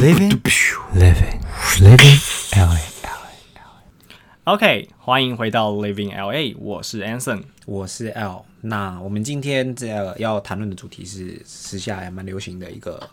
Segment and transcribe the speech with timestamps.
[0.00, 0.30] Living,
[0.94, 1.40] living,
[1.80, 2.18] living
[2.52, 2.78] lala
[4.44, 7.42] OK，欢迎回到 Living LA，我是 Anson。
[7.66, 8.44] 我是 L。
[8.60, 9.88] 那我们今天这
[10.18, 13.10] 要谈论的主题是时下还蛮流行的一个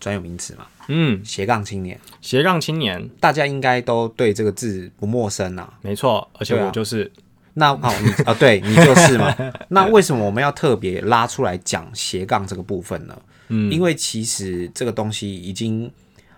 [0.00, 1.96] 专有名词嘛，嗯，斜杠青年。
[2.20, 5.74] 斜杠青年，大家应该都对这个字不陌生啊。
[5.80, 7.08] 没错，而且对啊我就是，
[7.54, 9.32] 那哦，你啊，对你就是嘛。
[9.70, 13.16] 那为什么我们要特别拉出来讲斜杠这个部分呢？
[13.46, 15.88] 嗯，因为其实这个东西已经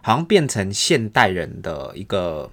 [0.09, 2.51] 好像变成现代人的一个，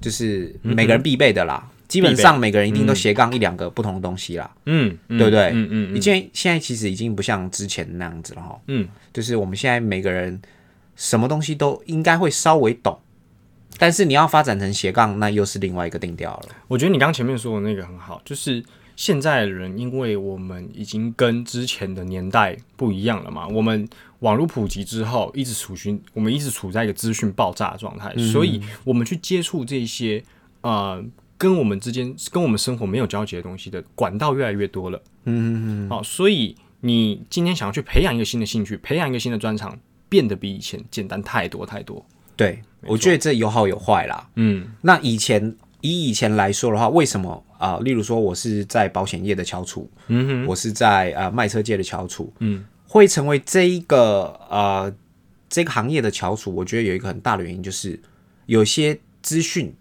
[0.00, 1.68] 就是每个人必备的啦。
[1.88, 5.46] 基本上每个人一定都斜杠一两个不同的东西啦，嗯，嗯对不对？
[5.48, 8.56] 嗯嗯嗯你现在现在其实已经不像之前那样子了哈。
[8.68, 10.40] 嗯，就是我们现在每个人
[10.94, 12.96] 什么东西都应该会稍微懂，
[13.76, 16.50] 但是你要发展成斜杠，那又是另外一个定调了。
[16.68, 18.62] 我觉得你刚前面说的那个很好，就是
[19.00, 30.22] 现在的人，因为我们已经跟之前的年代不一样了嘛，我们网络普及之后，一直处于我们一直处在一个资讯爆炸的状态，所以我们去接触这些
[30.60, 31.02] 呃
[31.38, 35.02] 跟我们之间跟我们生活没有交集的东西的管道越来越多了。
[35.24, 35.88] 嗯嗯嗯。
[35.88, 39.78] 好、所以你今天想要去培养一个新的兴趣，培养一个新的专长，
[40.10, 42.04] 变得比以前简单太多太多。
[42.36, 44.28] 对，我觉得这有好有坏啦。
[44.36, 50.46] 嗯那以前以以前来说的话，为什么啊、例如说，我是在保险业的翘楚，嗯哼。
[50.46, 52.64] 我是在呃卖车界的翘楚，嗯。
[52.86, 54.92] 会成为这一个呃
[55.48, 58.00] 这个行业的翘楚，我觉得有一个很大的原因就是
[58.46, 59.74] 有些资讯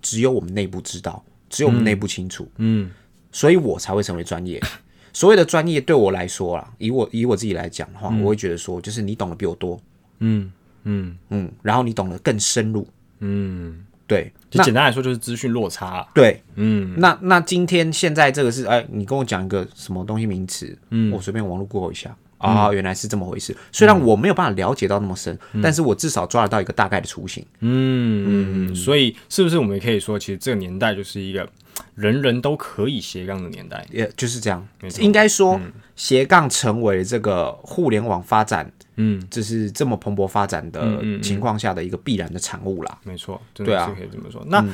[0.00, 2.90] 只有我们内部知道，只有我们内部清楚，嗯。
[3.32, 4.60] 所以我才会成为专业。
[5.14, 9.80] 所谓的专业对我来说啦，以我以我自己来讲的话，我会觉得说，就是你懂得比我多，
[10.18, 10.52] 嗯。
[10.84, 11.16] 嗯。
[11.30, 12.86] 嗯，然后你懂得更深入，
[13.20, 16.08] 嗯，对，就那简单来说就是资讯落差啦。
[16.12, 16.94] 对，嗯。
[16.98, 23.56] 那那今天现在这个是，哎，你跟我讲一个什么东西名词，嗯，我随便网络 Google 一下，啊、原来是这么回事。
[23.70, 27.42] 虽然我没有办法了解到那么深，但是我至少抓得到一个大概的雏形。
[27.60, 31.48] 嗯嗯，所以是不是我们也可以说，其实这个年代就是一个
[31.94, 33.86] 人人都可以斜杠的年代？
[33.90, 34.66] 也就是这样。
[35.00, 35.58] 应该说、
[35.96, 38.70] 斜杠成为这个互联网发展，
[39.02, 40.80] 嗯，这是这么蓬勃发展的
[41.20, 42.98] 情况下的一个必然的产物啦。
[43.02, 44.40] 没错，真对啊可以这么说。
[44.46, 44.64] 那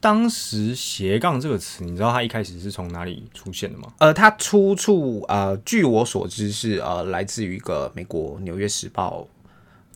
[0.00, 3.92] 当时斜杠这个词，你知道它一开始是从哪里出现的吗？
[3.98, 9.22] 呃，它出处呃，据我所知是呃，来自于一个美国《纽约时报》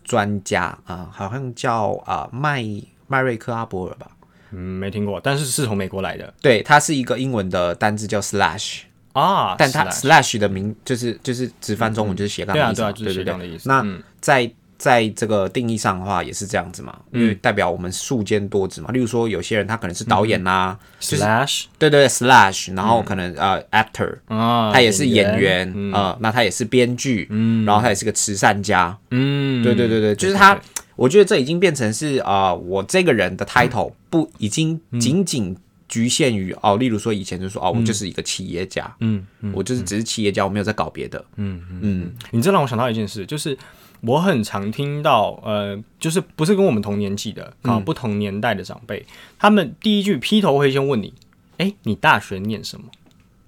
[0.02, 2.64] 专家啊、好像叫啊、麦
[3.06, 4.10] 麦瑞克阿伯尔吧。
[4.52, 8.80] 嗯，没听过，但是是从美国来的对，它是一个英文的单字叫 slash，
[9.12, 9.54] 啊。
[9.58, 14.02] 但它 slash 的名就是就是直翻中文就是斜杠对啊的意思嘛、对啊就是斜杠的意思那嗯。
[14.20, 18.90] 在在这个定义上的话也是这样子嘛，因为代表我们数兼多职嘛。
[18.92, 25.92] 例如说有些人他可能是导演呐、就是 slash 对对 slash，然后可能、呃 actor，啊，他也是演员，嗯。
[25.92, 30.58] 呃，那他也是编剧，嗯，然后他也是个慈善家，嗯，对对对对，就是他，
[30.96, 35.54] 我觉得这已经变成是啊、呃我这个人的 title 不已经仅仅
[35.90, 41.80] 局限于哦，例如说以前就说哦，我就是一个企业家，嗯我就是只是企业家，我没有在搞别的，嗯嗯。
[41.82, 42.12] 嗯。
[42.30, 43.58] 你这让我想到一件事，就是
[44.00, 47.84] 我很常听到，呃，就是不是跟我们同年纪的啊，嗯。
[47.84, 49.04] 不同年代的长辈，
[49.36, 51.12] 他们第一句劈头会先问你，
[51.58, 52.86] 哎，你大学念什么？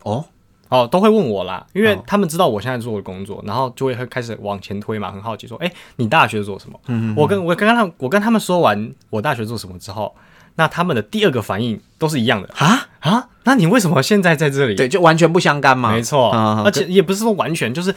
[0.03, 0.24] 哦，
[0.69, 2.03] 哦，都会问我啦，因为哦。
[2.09, 7.14] 他们知道我现在做的工作，然后就会开始往前推嘛，很好奇说，哎，你大学做什么？
[7.16, 10.12] 我跟我跟他们我跟他们说完我大学做什么之后，
[10.56, 14.74] 那他们的第二个反应都是一样的啊，啊，那你为什么现在在这里？
[14.74, 17.94] 对，就完全不相干嘛，没错，嗯而且也不是说完全，就是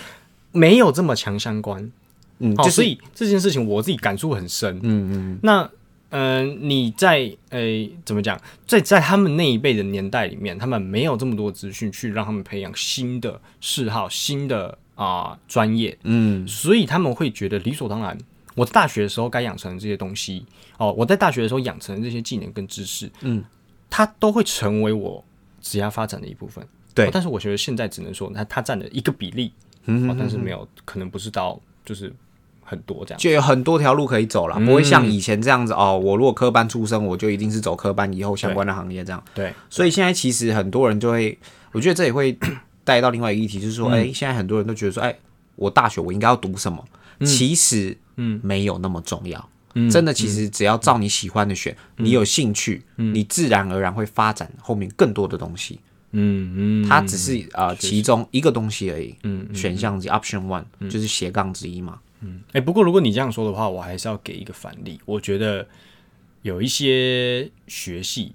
[0.52, 1.92] 没有这么强相关。
[2.40, 4.80] 嗯，哦，就是所以这件事情我自己感触很深。
[4.84, 5.70] 嗯嗯那
[6.10, 18.18] 嗯、呃你在诶、怎么讲，在在他们那一辈的年代里面，他们没有这么多资讯去让他们培养新的嗜好、新的啊专、业，嗯所以他们会觉得理所当然。
[18.56, 20.46] 我在大学的时候该养成的这些东西，
[20.78, 23.44] 哦，我在大学的时候养成的这些技能跟知识，嗯，
[23.90, 25.24] 它都会成为我
[25.62, 26.66] 职业发展的一部分。
[26.94, 29.52] 对哦但是我觉得现在只能说它它占了一个比例，
[29.86, 32.12] 嗯哦，但是没有可能不是到就是
[32.64, 33.20] 很多这样。
[33.20, 36.00] 就有很多条路可以走了，不会像以前这样子哦。
[36.02, 39.22] 我如果科班出身，我就一定是走科班以后相关的行业这样。
[39.34, 41.38] 对，所以现在其实很多人就会，
[41.74, 42.38] 我觉得这也会
[42.86, 45.14] 带到另外一个议题，就是说，哎、现在很多人都觉得说，哎，
[45.58, 46.82] 我大学我应该要读什么？
[47.26, 49.50] 其实，嗯，没有那么重要。
[49.92, 55.80] 真的，其实只要照你喜欢的选，你有兴趣，你自然而然会发展后面更多的东西。
[56.12, 59.14] 嗯嗯，它只是呃其中一个东西而已。
[59.24, 62.00] 嗯选项之一 option one 就是斜杠之一嘛。
[62.22, 64.98] 嗯哎、不过如果你这样说的话，我还是要给一个反例。
[65.06, 65.68] 我觉得
[66.42, 68.34] 有一些学系，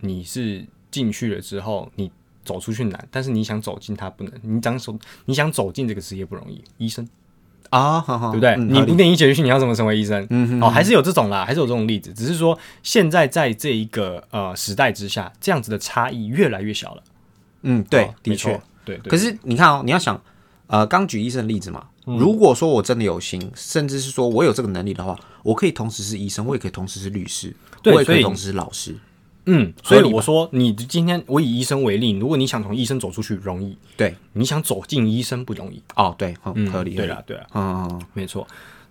[0.00, 2.12] 你是进去了之后，你
[2.44, 4.32] 走出去难，但是你想走进它不能。
[4.42, 6.62] 你想走，你想走进这个职业不容易。
[6.76, 7.08] 医生，
[7.74, 8.50] 啊，好好对不对？
[8.54, 10.24] 嗯你五点一节训，你要怎么成为医生？
[10.30, 17.02] 嗯哼哦，还是有这种啦，还是有这种例子，只是说现在在这一个呃时代之下，这样子的差异越来越小了。
[17.62, 19.10] 嗯，对哦，的确对对。
[19.10, 20.20] 可是你看哦，你要想，
[20.68, 27.54] 呃，刚举医生的例子嘛，嗯如果说我真的有心，甚至是说我有这个能力的话，我可以同时是医生，我也可以同时是律师，
[27.86, 28.94] 我也可以同时是老师。
[29.46, 35.82] 嗯，所以我说，你今天我以医生为例，如果你想从医生走出去容易，对，你想走进医生不容易。
[35.96, 36.94] 哦，对，很合理。
[36.94, 38.46] 对了，，对了，嗯，没错。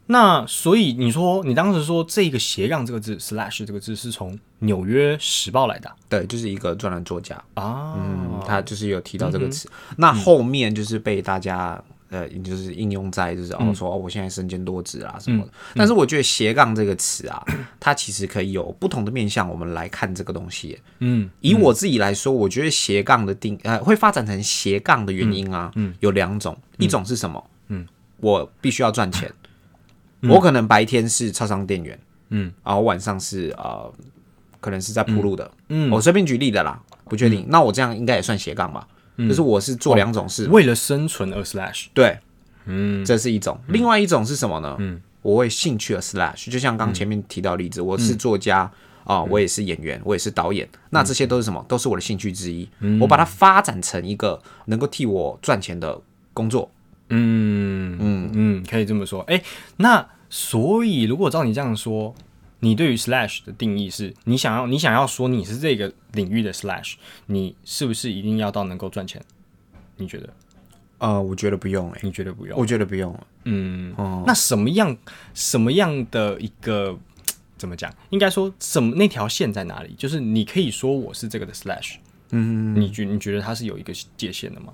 [0.06, 7.96] 那所以你说，你当时说这个斜杠这个字 slash 这个字是从纽约时报来的对，就是一个专栏作家，啊？
[7.98, 9.70] 嗯，他就是有提到这个词。
[9.96, 11.82] 那后面就是被大家
[12.14, 15.52] 呃，就是应用在就是哦说哦，我现在身兼多职啊什么的。
[15.74, 17.44] 但是我觉得斜杠这个词啊，
[17.80, 20.80] 它其实可以有不同的面向，我们来看这个东西。
[21.00, 25.72] 嗯以我自己来说，我觉得斜杠的定呃会发展成斜杠的原因啊，
[26.02, 27.44] 有两种，一种是什么？
[27.70, 27.88] 嗯，
[28.18, 29.34] 我必须要赚钱，
[30.22, 32.00] 我可能白天是超商店员，
[32.30, 33.92] 嗯，然后晚上是呃，
[34.60, 37.44] 可能是在铺路的，嗯我随便举例的啦，不确定。
[37.50, 38.88] 那我这样应该也算斜杠吧？
[39.18, 41.86] 就是我是做两种事，为了生存而 slash。
[41.94, 42.18] 对，
[42.66, 43.60] 嗯这是一种。
[43.68, 44.76] 另外一种是什么呢？
[44.80, 48.72] 嗯，我为兴趣而 slash，就像刚前面提到的例子，我是作家
[49.06, 50.68] 啊、我也是演员，我也是导演。
[50.92, 51.64] 那这些都是什么？
[51.68, 52.68] 都是我的兴趣之一。
[53.02, 56.00] 我把它发展成一个能够替我赚钱的
[56.34, 56.72] 工作。
[57.10, 59.22] 嗯嗯嗯，可以这么说。
[59.24, 59.44] 哎、
[59.78, 62.16] 那所以如果照你这样说，
[62.64, 66.94] 你对于 slash 的定义是你想要你想要说你是这个领域的 slash，
[67.26, 69.22] 你是不是一定要到能够赚钱？
[69.98, 70.30] 你觉得？
[71.00, 72.58] 呃，我觉得不用、欸，你觉得不用？
[72.58, 73.14] 我觉得不用。
[73.44, 74.96] 嗯，哦那什么样
[75.34, 76.98] 什么样的一个
[77.58, 77.94] 怎么讲？
[78.10, 79.94] 应该说什么那条线在哪里？
[79.98, 81.96] 就是你可以说我是这个的 slash，
[82.32, 84.72] 嗯，你觉你觉得它是有一个界限的吗？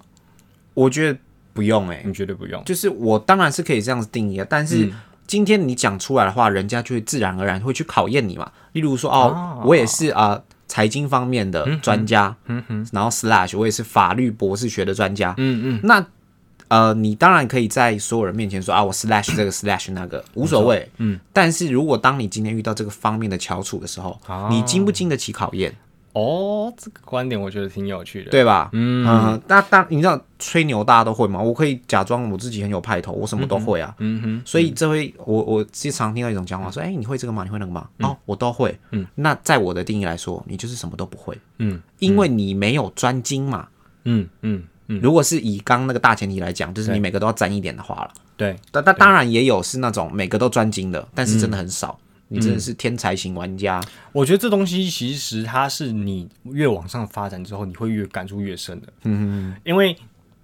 [0.75, 1.17] 我觉得
[1.53, 2.63] 不用、欸，你觉得不用？
[2.65, 4.91] 就是我当然是可以这样子定义啊，但是
[5.29, 8.51] 今天你讲出来的话，人家就会自然而然会去考验你嘛。
[8.71, 10.41] 例如说，哦，我也是啊。
[10.71, 16.05] 财经方面的专家，嗯哼，然后 slash 我也是法律博士学的专家，嗯嗯，那
[16.67, 21.19] 呃，你当然可以在所有人面前说啊，我 slash 这个 slash 那个无所谓，嗯。
[21.33, 24.15] 但是如果当你今天遇到这个方面的翘楚的时候，
[24.51, 25.75] 你经不经得起考验，
[26.19, 28.31] 哦，这个观点我觉得挺有趣的。
[28.31, 28.69] 对吧？
[28.73, 33.95] 嗯嗯，那当你知道吹牛大家都会嘛，我可以假装我自己很有派头，我什么都会啊。
[33.99, 37.43] 嗯哼，所以这会我我经常听到一种讲法说，哎、你会这个吗？
[37.43, 37.87] 你会那个吗？
[37.99, 38.77] 哦，我都会。
[38.91, 43.67] 嗯，那在我的定义来说，你就是什么都不会，嗯因为你没有专精嘛。
[44.05, 48.11] 嗯嗯嗯，如果是以刚那个大前提来讲，就是你每个都要沾一点的话了。
[48.35, 51.99] 对，但但当然也有是那种每个都专精的，但是真的很少。
[52.29, 53.83] 你真的是天才型玩家，
[54.13, 58.87] 我觉得这东西其实它是你越往上发展之后，你会越感触越深的。
[59.03, 59.95] 嗯因为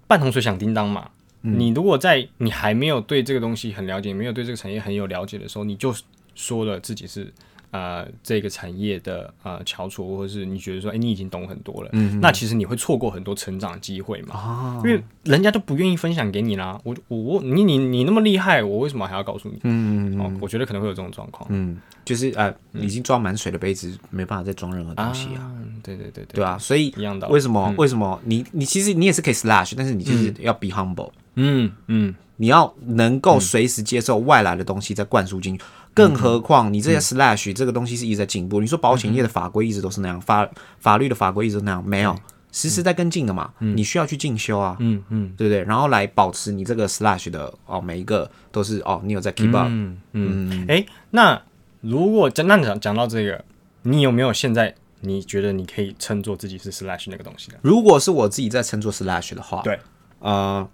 [0.06, 1.08] 半桶水响叮当嘛。
[1.42, 5.94] 你如果在你还没有对这个东西很了解，没有对这个产业很有了解的时候，你就
[6.34, 7.32] 说了自己是
[7.70, 11.90] 呃这个产业的呃翘楚，或者是你觉得说，哎、你已经懂很多了，
[12.20, 16.80] 那其实你会错过很多成长机会嘛，因为人家都不愿意分享给你啦。
[16.84, 19.58] 我我我你你你那么厉害，我为什么还要告诉你？
[19.64, 21.46] 嗯哦，我觉得可能会有这种状况。
[21.50, 25.52] 嗯，就是呃，已经装满水的杯子没办法再装任何东西啊，啊，
[25.82, 35.64] 对对对对对啊，所以一样的为什么、为什么你你其实你也是可以 slash，但是你就是要 be humble，、嗯嗯，你要能够随时接受外来的东西再灌输进去。
[35.94, 38.60] 更何况你这些 slash、这个东西是一直在进步。
[38.60, 40.46] 你说保险业的法规一直都是那样，法
[40.78, 42.14] 法律的法规一直都那样，没有
[42.52, 43.50] 实时在跟进的嘛。
[43.58, 45.62] 你需要去进修啊，嗯嗯对不对？
[45.64, 49.68] 然后来保持你这个 slash 的哦，每一个都是哦，你有在 keep up。
[49.70, 51.40] 嗯嗯，哎、那
[51.80, 53.42] 如果讲那讲讲到这个，
[53.82, 57.58] 你有没有现在你觉得你可以称作自己是 slash 那个东西的？
[57.62, 59.78] 如果是我自己在称作 slash 的话，对，
[60.18, 60.68] 呃，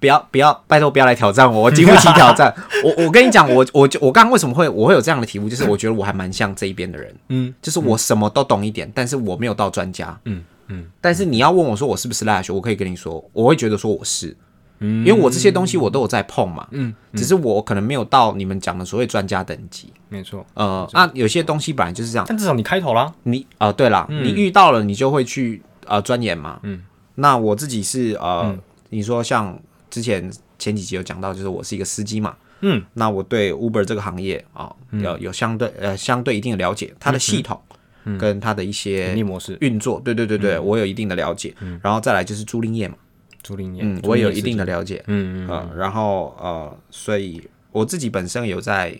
[0.00, 2.52] 不要不要，拜托不要来挑战我，我经不起挑战。
[2.82, 14.28] 我我跟你讲，我我就我刚刚为什么会我会有这样的题目，就是我觉得我还蛮像这一边的人，嗯，就是我什么都懂一点，但是我没有到专家，嗯嗯，但是你要问我说我是不是 slash，我可以跟你说，我会觉得说我是。
[14.78, 15.04] 嗯。
[15.04, 20.46] 因为我这些东西我都有在碰嘛，嗯，只是我可能没有到你们讲的所谓专家等级，没错。
[20.54, 26.58] 呃，那有些东西本来就是这样，但至少你开头啦，你啊、呃对啦，你遇到了你就会去呃钻研嘛。
[26.62, 26.82] 嗯，
[27.16, 28.56] 那我自己是呃，
[28.88, 29.58] 你说像
[29.90, 32.36] 之前前几集有讲到，就是我是一个司机嘛。
[32.62, 37.58] 嗯，那我对 Uber 这个行业啊、有有相对呃相对一定的了解，它的系统
[38.18, 41.54] 跟它的一些运作，对对对对，我有一定的了解。
[41.82, 42.96] 然后再来就是租赁业嘛，
[43.42, 45.02] 租赁业，我也有一定的，了解。
[45.06, 48.94] 嗯嗯呃，然后呃，所以我自己本身有在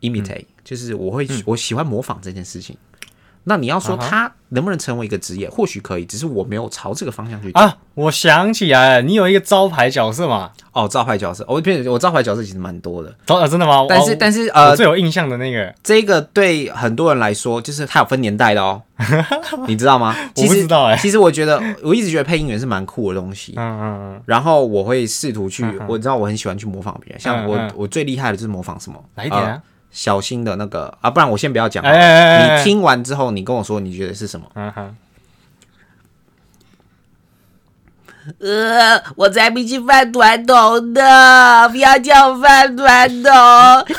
[0.00, 2.76] imitate，、就是我会、我喜欢模仿这件事情。
[3.50, 7.50] 那你要说啊哈它能不能成为一个职业，或许可以，只是我没有朝这个方向去。
[7.52, 10.52] 啊，我想起来了，你有一个招牌角色嘛？
[10.72, 13.12] 哦，招牌角色，我骗我招牌角色其实蛮多的，
[13.48, 13.84] 真的吗？
[13.88, 18.80] 但是我但是呃，最有印象的那个，这个对很多人来说，就是它有分年代的哦，
[19.66, 20.14] 你知道吗？
[20.36, 23.54] 我其实不知道哎、其实我觉得，我一直觉得配音员是蛮酷的东西。
[23.56, 23.82] 嗯嗯
[24.14, 28.96] 嗯然后我会试图去嗯嗯，我知道我很喜欢去模仿别人，像我我最厉害的就是模仿什么？
[28.98, 29.62] 嗯，来一点呃啊！
[29.90, 31.90] 小心的那个啊，不然我先不要讲哎。
[31.90, 34.46] 哎哎哎你听完之后，你跟我说你觉得是什么？
[34.54, 34.96] 嗯哼，
[38.38, 41.68] 呃，我才不是饭团头呢！
[41.70, 43.30] 不要叫我饭团头，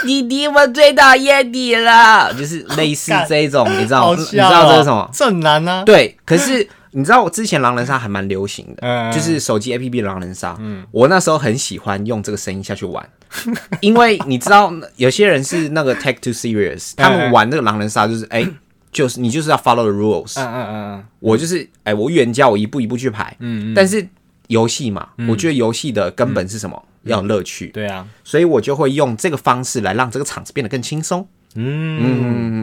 [0.06, 2.32] 弟弟，我最讨厌你了。
[2.34, 5.10] 就是类似 这一种，你知道好你知、道这是什么？
[5.12, 5.84] 正男呢、啊？
[5.84, 10.56] 对，可是你知道我之前狼人杀还蛮流行的，嗯就是手机 APP 狼人杀。
[10.60, 10.86] 嗯。
[10.92, 13.08] 我那时候很喜欢用这个声音下去玩，
[13.82, 18.46] 因为你知道有些人是那个 take too serious，他们玩那个狼人杀就是哎、
[18.92, 24.06] 就是你就是要 follow the rules，、嗯嗯嗯我就是哎、我预言家我一步一步去排，嗯嗯，但是
[24.48, 26.84] 游戏嘛，我觉得游戏的根本是什么？
[27.04, 31.28] 要有乐趣，对啊，所以我就会用这个方式来让这个场子变得更轻松。
[31.56, 31.98] 嗯。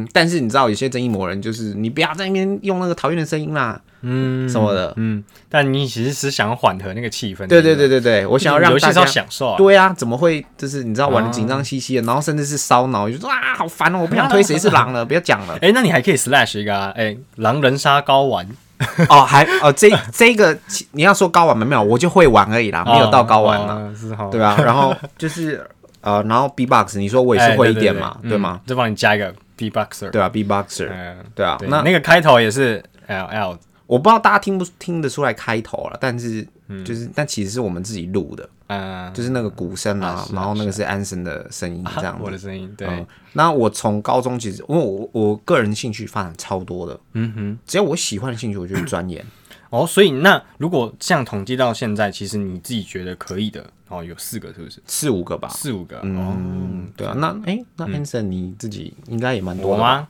[0.05, 4.93] 嗯，但是你知道有些正义魔人就是你不要在那边用那个讨厌的声音啦，嗯什么的。
[4.97, 9.05] 嗯，但你其实是想缓和那个气氛，对对对对对，我想要让大家。
[9.09, 15.57] 享受啊，对啊，怎么会就是你知道玩的紧张兮兮的，然后甚至是烧脑，就说啊好烦哦，我不想 推谁是狼了，不要讲了。
[15.63, 18.47] 哎、那你还可以 slash 一个啊，哎、狼人杀高玩，
[19.09, 20.57] 哦，还哦这这个
[20.93, 23.91] 你要说高玩没有，我就会玩而已啦，没有到高玩嘛，
[24.31, 24.55] 对啊。
[24.63, 25.67] 然后就是
[26.03, 28.61] 呃，然后 B box 你说我也哎，是会一点嘛，对对吗？？
[28.63, 31.57] 嗯就帮你加一个 B boxer，对啊，B boxer，嗯，对啊。
[31.59, 36.47] 对，那那个开头也是 L L，我不知道大家听不听得出来开头了，但是
[36.85, 47.59] 就是但其实是我们自己录的，嗯，就是那个鼓声啊然后那个是安生的声音这样子我的声音，对，嗯，那我从高中其实，因为我我个人兴趣发展超多的，嗯哼。
[47.67, 49.25] 只要我喜欢的兴趣，我就去钻研。
[49.71, 54.83] 哦，所以那如果这样统计到现在，其实你自己觉得可以的，哦，有四个是不是？
[54.87, 55.49] 四五个吧。
[55.49, 59.83] 四五个，嗯，哦，对啊，那哎、那 Anson 你自己应该也蛮多的？
[59.83, 60.09] 吗？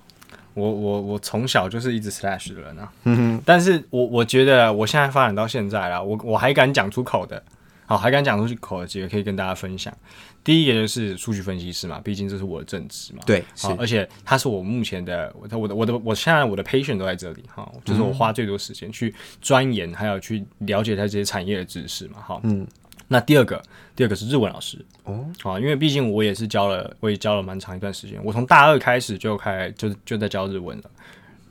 [0.54, 7.42] 我我我从小就是一直 slash 的人啊，嗯但是我我觉得我现在发展到现在啦，我我还敢讲出口的，
[7.86, 9.92] 好，还敢讲出口的几个可以跟大家分享。
[10.44, 22.66] 第一个就是数据分析师嘛，毕竟这是我的正职嘛，对，好，而且他是我目前的，我的我的我的我现在我的 patient 都在这里哈，就是我花最多时间去钻研，还有去了解他这些产业的知识嘛，哈，嗯，
[23.08, 23.60] 那第二个，
[23.96, 30.84] 第二个是日文老师哦，啊，因为毕竟我也是教了，我也教了蛮长一段时间，我从大二开始就开就就在教日文了。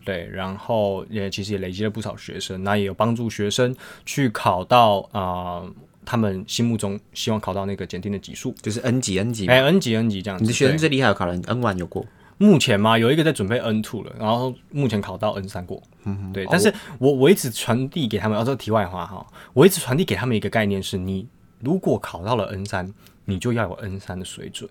[0.05, 5.73] 对，然后也其实也累积了不少学生，那也有帮助学生去考到啊、呃
[6.09, 9.51] 他们心目中希望考到那个检定的级数，就是 N 级 N 级嘛。
[9.51, 10.41] 哎、N 级 N 级这样子。
[10.41, 12.05] 你的学生最厉害的考了 N one 有过？
[12.37, 15.83] 目前嘛，有一个在准备 N two 了，然后目前考到 N 三过。
[16.05, 16.47] 嗯，对。
[16.49, 21.27] 但是我我一直传递给他们，哦，这题外话哈，我一直传递给他们一个概念是：你
[21.59, 22.93] 如果考到了 N 三，
[23.25, 24.69] 你就要有 N 三的水准，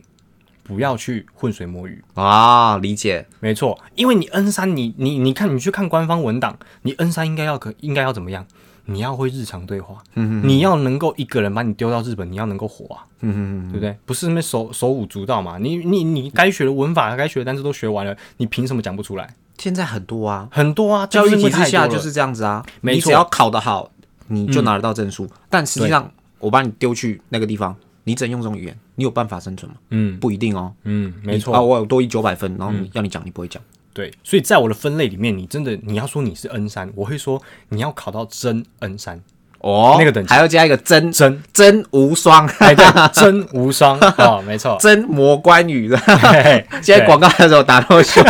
[0.62, 2.02] 不要去浑水摸鱼。
[2.14, 3.26] 啊，理解。
[3.40, 8.46] 没错，因为你 N 三，你你你看，你去看官方文档，你 N 三应该要可应该要怎么样？
[8.88, 13.98] 你要会日常对话，你要能够一个人把你丢到日本，你要能够活啊，嗯对不对？
[14.04, 19.34] 不是那边手手舞足蹈嘛，你你你该学的文法、该学的单词都学完了，你凭什么讲不出来？
[19.58, 22.64] 现在很多啊，很多啊，教育体制下就是这样子啊。
[22.80, 23.90] 没错你只要考得好，
[24.28, 25.28] 你就拿得到证书。
[25.50, 29.78] 但实际上，我把你丢去那个地方，你只能用这种语言，你有办法生存吗？
[29.90, 30.72] 嗯不一定哦。
[30.84, 33.62] 嗯，没错啊，错，我有多一九百分，然后你要你讲，你不会讲。
[33.92, 39.22] 对，所以在我的分类里面，你真的你要说你是 N 三，我会说你要考到真 N 三，
[39.58, 40.28] 哦那个等级。
[40.32, 43.98] 还要加一个真真真无双，哎对，真无双。
[44.18, 45.96] 哦，没错，真魔关羽的。
[46.82, 48.20] 现在广告的时候打到笑，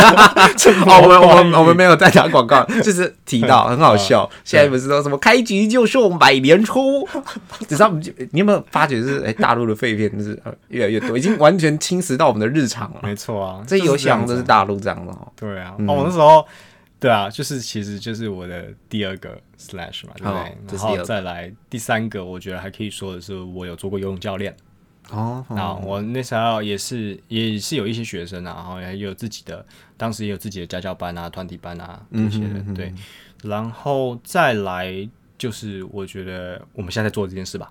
[0.85, 4.29] 哦，我们我们我们没有有在打广告，就是提到很好笑。
[4.43, 7.07] 现在不是说什么开局就送百年出，
[7.61, 7.89] 只知道
[8.31, 12.99] 你有没有发觉是哎，大陆的废片就是呃越来越多，已经完全侵蚀到我们的日常了。
[13.03, 15.27] 没错啊，这游戏好像都是大陆这样的哦。
[15.39, 16.45] 对啊，哦，我那时候
[16.99, 20.77] 对啊，就是其实就是我的第二个 slash 嘛，对不哦对？
[20.77, 24.55] 然后再来第三个，我觉得还可以说的是，我有做过游泳教练
[25.11, 25.73] 哦，那。
[25.73, 29.63] 我那时候也是也是有一些学生啊，然后也有自己的，
[29.95, 32.93] 当时也有自己的家教班啊、团体班啊这些的，对。
[33.43, 37.69] 然后再来就是我觉得我们现在在做这件事吧。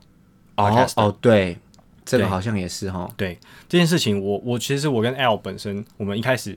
[0.54, 1.58] 哦哦，对，
[2.04, 3.10] 这个好像也是哈。
[3.16, 3.36] 对
[3.68, 6.56] 这件事情我，我其实我跟 L 本身，我们一开始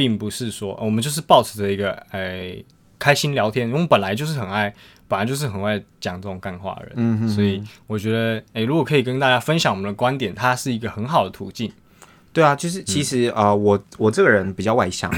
[0.00, 2.64] 并不是说，呃我们就是抱持着一个诶、
[2.98, 4.74] 开心聊天，因为我们本来就是很爱，
[5.06, 11.70] 本来就是很爱讲这种干话的人，嗯哼所以我觉得诶、如果可以跟大家分享我们的观点，它是一个很好的途径。
[12.32, 15.12] 对啊，就是其实啊、呃我我这个人比较外向，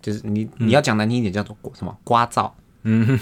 [0.00, 2.52] 就是你你要讲难听一点叫做什么聒噪。
[2.82, 3.18] 嗯，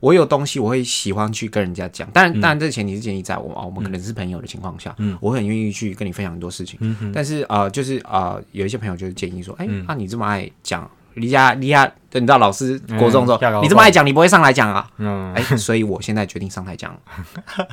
[0.00, 6.78] 我有东西我会喜欢去跟人家讲，当然当然这个前提是建立在我啊我们可能是朋友的情况下，嗯，我很愿意去跟你分享很多事情。
[6.82, 10.90] 嗯但是呃就是呃有一些朋友就是建议说，哎，那你这么爱讲。
[11.14, 14.88] 离家离家，你知道老师国中说、嗯你这么爱讲，你不会上来讲啊？
[14.98, 16.96] 嗯，哎、所以我现在决定上台讲，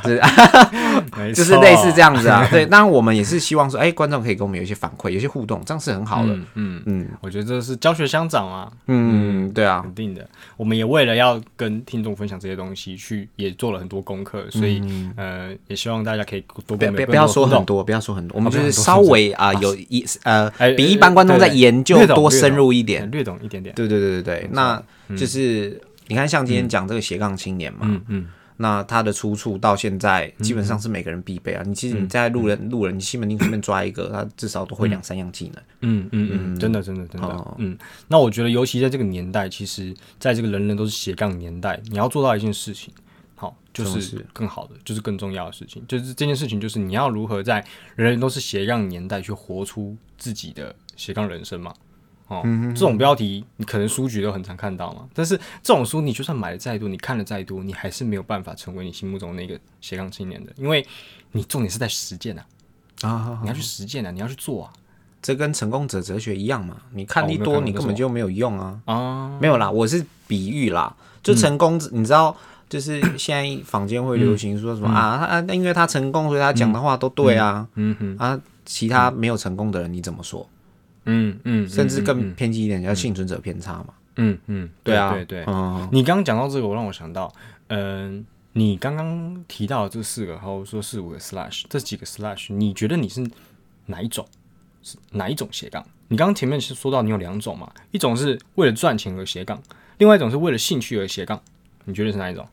[0.03, 2.47] 就 是就是类似这样子啊。
[2.51, 6.33] 对，当然我们也是希望说，哎、观众可以跟我们有一些反馈，有一些互动，这样是很好的。
[6.33, 10.27] 嗯嗯，嗯我觉得这是教学相长啊，嗯，对啊，肯定的。
[10.57, 14.81] 我们也为了要跟听众分享这些东西，去也做了很多功课，所以、
[15.15, 17.27] 呃，也希望大家可以多不要不要。
[17.27, 23.09] 说很多，不要说很多，我们就是稍微啊有一呃哎比一般观众在对对研究多深入一点。
[23.11, 23.73] 略懂一点点。
[23.75, 24.81] 对对对对对，那
[25.17, 31.63] 就是你看，像今天讲这个斜杠青年嘛，嗯嗯，那他的出处到现在基本上是每个人必备啊。
[31.65, 35.63] 你其实你在路人路人，你西门町随便抓一个，他至少都会两三样技能。
[35.81, 37.55] 嗯嗯嗯，真的真的真的，哦。
[37.57, 42.93] 嗯，那我觉得尤其在这个年代，其实在这个人人都是斜杠年代，你要做到一件事情，
[43.35, 47.63] 好，就是更好的，就是更重要的事情，就是这件事情，就是你要如何在
[47.95, 51.73] 人人都是斜杠年代去活出自己的斜杠人生嘛。
[52.29, 60.85] 哦，嗯这种标题你可能书局都很常看到嘛，但是这种书你就算买的再多，你看的再多，你还是没有办法成为你心目中那个斜杠青年的，因为
[61.33, 62.45] 你重点是在实践啊，
[63.01, 64.71] 啊，你要去实践啊，你要去做啊，
[65.21, 68.79] 这跟成功者哲学一样嘛，你看一多，你根本就没有用啊。
[68.85, 72.35] 啊，没有啦，我是比喻啦，就成功，你知道，
[72.69, 80.47] 就是现在坊间会流行说什么啊啊，那因为他成功，所以他讲的话都对啊，嗯哼，啊，其他没有成功的人你怎么说？
[81.09, 83.93] 嗯嗯，甚至更嗯偏激一点，叫幸存者偏差嘛。
[84.17, 85.43] 嗯嗯，对啊，对对。
[85.47, 87.33] 嗯，你刚刚讲到这个，我让我想到，
[87.67, 93.25] 嗯、你刚刚提到的这四个，还有说四五个 slash，这几个 slash，你觉得你是
[93.87, 94.25] 哪一种？
[94.81, 95.85] 是哪一种斜杠？
[96.07, 99.61] 你刚刚前面是说到你有两种嘛，一种是为了赚钱而斜杠，
[99.97, 101.41] 另外一种是为了兴趣而斜杠。
[101.85, 102.47] 你觉得是哪一种？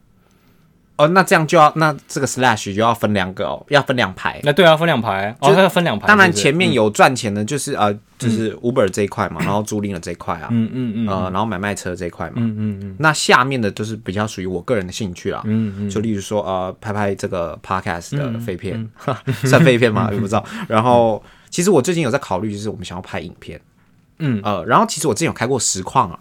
[0.97, 4.41] 哦，那这样就要那这个 slash 就要分两个哦，要分两排。
[4.43, 6.07] 那对啊，分两排，哦，它要分两排。
[6.07, 12.97] 当然前面有赚钱的，就是呃，就是 Uber 这一块嘛， 然后租赁的这一块啊，嗯嗯嗯呃，然后买卖车这一块嘛，嗯嗯嗯。
[12.99, 18.89] 那下面的就是比较属于我个人的兴趣啦，嗯嗯，就例如说呃，拍拍这个 podcast 的废片，
[19.45, 20.09] 算废片吗？
[20.11, 20.43] 我不知道。
[20.67, 23.61] 然后其实我最近有在考虑，就是我们想要拍影片，
[24.19, 24.41] 嗯。
[24.43, 26.19] 呃，然后其实我之前有开过实况啊，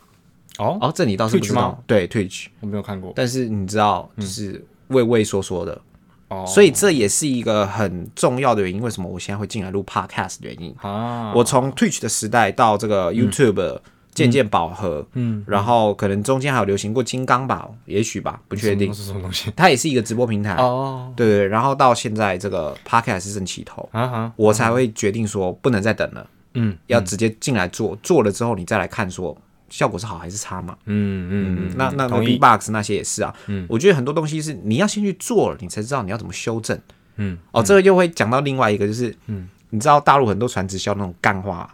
[0.58, 3.14] 哦，哦，这你倒是不知道，对 Twitch，我没有看过。
[3.16, 5.82] 但是你知道就是畏畏缩缩的，
[6.30, 10.76] 哦，所以这也是一个很重要的原因，为什么我现在会进来录 podcast 的原因。
[10.82, 13.80] 啊，我从 Twitch 的时代到这个 YouTube
[14.14, 18.94] 渐渐饱和，嗯，然后可能中间还有流行过金刚吧，也许吧，不确定。
[18.94, 19.52] 是什么东西？
[19.56, 21.38] 它也是一个直播平台，哦，对对。
[21.40, 26.78] 对然后到现在这个 Podcast 是正起头，啊哈，我才会决定说不能再等了，嗯。
[26.88, 29.36] 要直接进来做，做了之后你再来看说
[29.70, 30.78] 效果是好还是差嘛。
[30.86, 32.28] 嗯嗯嗯，那那那同意。
[32.38, 33.66] B-box 那些也是啊，嗯。
[33.70, 36.80] 我觉得很多东西是你要先去做了，你才知道你要怎么修正。
[37.18, 41.74] 嗯哦，这个又会讲到另外一个，就是嗯，你知道大陆很多传直销那种干话，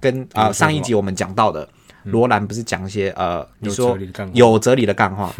[0.00, 1.68] 跟啊、说上一集我们讲到的
[2.04, 3.96] 罗兰不是讲一些呃，你说
[4.32, 5.32] 有哲理的干话，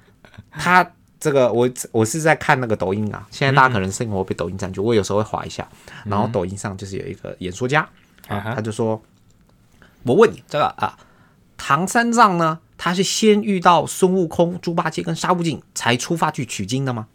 [0.52, 5.66] 他这个我我是在看那个抖音啊，现在大家可能生活被抖音占据，我有时候会划一下，
[6.04, 7.80] 然后抖音上就是有一个演说家，
[8.28, 9.00] 啊他就说
[10.04, 10.96] ：“我问你，这个啊，
[11.68, 17.08] 唐三藏呢，他是先遇到孙悟空、猪八戒跟沙悟净才出发去取经的吗？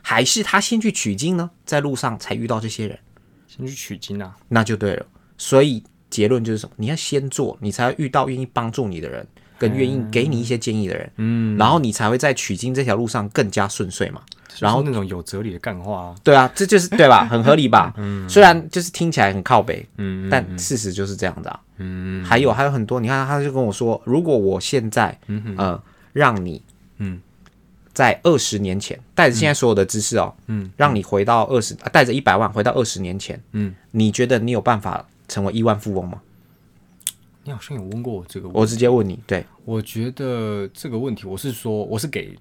[0.00, 2.98] 还是他先去取经呢，在路上才遇到这些人？
[3.46, 5.04] 先去取经啊，那就对了。
[5.36, 6.74] 所以结论就是什么？
[6.78, 9.26] 你要先做，你才会遇到愿意帮助你的人，
[9.58, 14.22] 跟愿意给你一些建议的人，嗯，然后你才会在取经这条路上更加顺遂嘛。
[14.60, 17.24] 然后那种有哲理的干话啊，对啊，这就是对吧？
[17.30, 17.92] 很合理吧？
[17.96, 21.60] 嗯，虽然就是听起来很靠北，嗯但事实就是这样的啊。
[21.78, 25.18] 嗯，还有还有很多，你看他就跟我说，如果我现在，
[25.56, 25.80] 呃，
[26.12, 26.62] 让你，
[26.98, 27.20] 嗯，
[27.92, 36.20] 在二十年前带着现在所有的知识哦，嗯，让你回到二十，呃带着一百万回到二十年前，嗯，你觉得你有办法成为亿万富翁吗？
[37.46, 39.44] 你好像有问过我这个问我直接问你，对。
[39.66, 42.34] 我觉得这个问题，我是说，我是给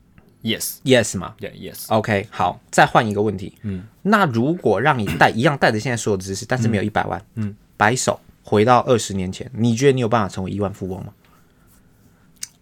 [0.44, 11.14] yes，yes 嘛 yes，？OK，好，再换一个问题，嗯，那如果让你带一样带着现在所有的知识，但是没有一百万，嗯，白手回到二十年前，你觉得你有办法成为亿万富翁吗？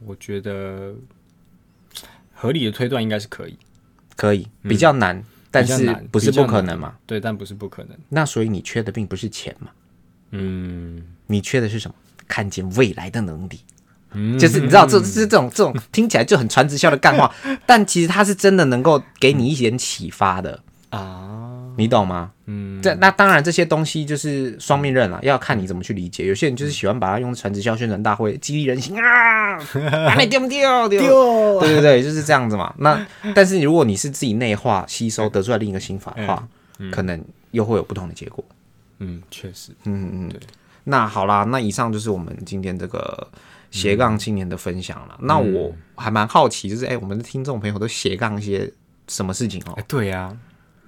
[0.06, 0.96] 我觉得
[2.34, 3.58] 合理的推断应该是可以，
[4.16, 6.96] 可以，比较难，但是较难不是不可能嘛？
[7.06, 7.98] 对，但不是不可能。
[8.10, 9.72] 那所以你缺的并不是钱嘛，
[10.32, 11.96] 嗯，你缺的是什么？
[12.28, 13.60] 看见未来的能力。
[14.40, 17.34] 就是你知道，这是这种这种听起来就很传直销的干话，
[17.66, 20.60] 但其实它是真的能够给你一点启发的。
[20.90, 22.32] 啊，你懂吗？
[22.48, 26.28] 嗯，这那当然这些东西就是双面刃了，要看你怎么去理解。
[26.28, 29.54] 有些人就是喜欢把它用传直销宣传大会激励人心啊，
[30.10, 30.90] 啊你丢不丢？
[30.90, 32.74] 丢，对对对，就是这样子嘛。
[32.80, 36.46] 那但是如果你是自己内化吸收得出来另一个心法的话，
[36.92, 38.44] 可能又会有不同的结果。
[39.00, 40.40] 嗯，确实，嗯嗯嗯。
[40.84, 43.26] 那好啦，那以上就是我们今天这个
[43.72, 45.18] 斜杠青年的分享了。
[45.22, 48.72] 那我还蛮好奇，就是哎，我们的听众朋友都斜杠一些
[49.08, 49.74] 什么事情哦？
[49.78, 50.32] 欸，对呀。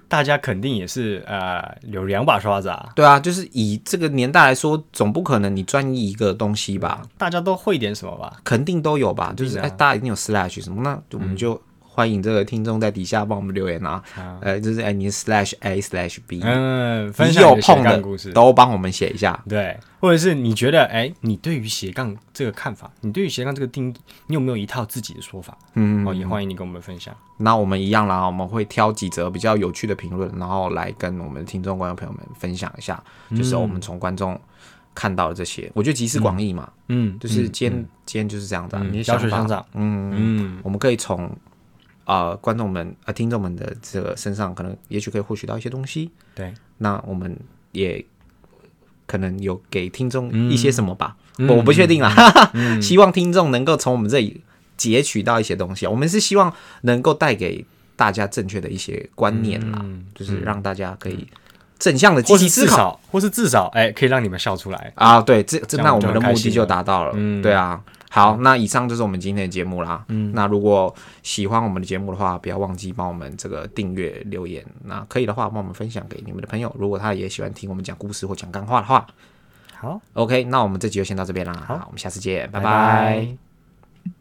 [0.06, 7.02] 大家肯定也是呃有两把刷子啊，对啊，就是以这个年代来说，总不可能你专一一个东西吧？
[7.18, 8.40] 大家都会点什么吧？
[8.44, 9.34] 肯定都有吧？
[9.36, 11.60] 就是哎，大家一定有 slash 什么，那我们就。
[11.94, 14.02] 欢迎这个听众在底下帮我们留言啊，
[14.40, 18.32] 呃，就是哎，你 slash a slash b，嗯，分享有碰的故事。
[18.32, 23.94] 都帮我们写一下，对，或者是你觉得哎，你对于斜杠这个看法，你对于斜杠这个定义，
[24.26, 25.56] 你有没有一套自己的说法？
[25.74, 27.14] 嗯，哦，也欢迎你跟我们分享。
[27.36, 33.00] 那我们一样啦，我们会挑几则比较有趣的评论，然后来跟我们的听众观众朋友们分享一下，
[33.36, 34.36] 就是我们从观众
[34.96, 41.30] 看到的这些，我觉得集思广益嘛，嗯，就是今天今天就是这样子，你小水乡长，嗯嗯，我们可以从。
[42.04, 46.10] 啊，观众们啊，听众们的这个身上，可能也许可以获取到一些东西。
[46.34, 47.36] 对，那我们
[47.72, 48.04] 也
[49.06, 51.16] 可能有给听众一些什么吧，
[51.48, 52.12] 我不确定啦。
[52.80, 54.42] 希望听众能够从我们这里
[54.76, 55.86] 截取到一些东西。
[55.86, 57.64] 我们是希望能够带给
[57.96, 61.26] 大家正确的一些观念啦，就是让大家可以
[61.78, 65.20] 正向的积极思考，或是至少哎，可以让你们笑出来啊。
[65.20, 67.12] 对，这这那我们的目的就达到了。
[67.14, 67.82] 嗯，对啊。
[68.14, 70.04] 好，那以上就是我们今天的节目啦。
[70.06, 74.64] 嗯，那如果喜欢我们的节目的话，不要忘记帮我们这个订阅、留言。
[74.84, 76.72] 那可以的话，帮我们分享给你们的朋友。
[76.78, 79.04] 如果他也喜欢听我们讲故事或讲干话的话，
[79.80, 81.52] 好，OK，那我们这集就先到这边啦。
[81.66, 83.43] 好，我们下次见，拜拜。